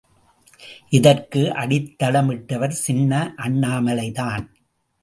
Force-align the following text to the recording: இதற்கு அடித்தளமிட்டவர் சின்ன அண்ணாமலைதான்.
இதற்கு 0.89 1.39
அடித்தளமிட்டவர் 1.39 2.75
சின்ன 2.85 3.33
அண்ணாமலைதான். 3.37 4.45